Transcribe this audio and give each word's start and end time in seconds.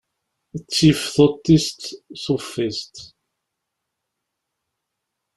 Ttif 0.61 1.01
tuṭṭist 1.13 1.81
tuffiẓt. 2.23 2.95